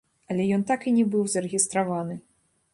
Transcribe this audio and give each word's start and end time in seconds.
Але 0.35 0.47
ён 0.57 0.63
так 0.71 0.87
і 0.93 0.95
не 0.97 1.05
быў 1.17 1.23
зарэгістраваны. 1.35 2.21